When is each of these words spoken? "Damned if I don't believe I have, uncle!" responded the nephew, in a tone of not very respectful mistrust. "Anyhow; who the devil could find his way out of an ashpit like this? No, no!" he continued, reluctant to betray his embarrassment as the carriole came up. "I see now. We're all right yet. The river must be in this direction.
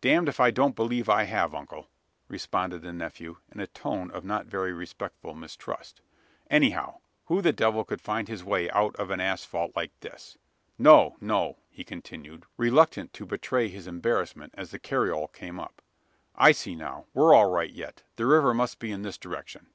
"Damned 0.00 0.28
if 0.28 0.40
I 0.40 0.50
don't 0.50 0.74
believe 0.74 1.08
I 1.08 1.22
have, 1.22 1.54
uncle!" 1.54 1.88
responded 2.26 2.82
the 2.82 2.92
nephew, 2.92 3.36
in 3.54 3.60
a 3.60 3.68
tone 3.68 4.10
of 4.10 4.24
not 4.24 4.46
very 4.46 4.72
respectful 4.72 5.34
mistrust. 5.34 6.00
"Anyhow; 6.50 6.98
who 7.26 7.40
the 7.40 7.52
devil 7.52 7.84
could 7.84 8.00
find 8.00 8.26
his 8.26 8.42
way 8.42 8.68
out 8.70 8.96
of 8.96 9.10
an 9.12 9.20
ashpit 9.20 9.76
like 9.76 9.92
this? 10.00 10.36
No, 10.78 11.14
no!" 11.20 11.58
he 11.70 11.84
continued, 11.84 12.44
reluctant 12.56 13.12
to 13.12 13.24
betray 13.24 13.68
his 13.68 13.86
embarrassment 13.86 14.52
as 14.58 14.72
the 14.72 14.80
carriole 14.80 15.28
came 15.28 15.60
up. 15.60 15.80
"I 16.34 16.50
see 16.50 16.74
now. 16.74 17.04
We're 17.14 17.32
all 17.32 17.48
right 17.48 17.70
yet. 17.70 18.02
The 18.16 18.26
river 18.26 18.52
must 18.52 18.80
be 18.80 18.90
in 18.90 19.02
this 19.02 19.16
direction. 19.16 19.68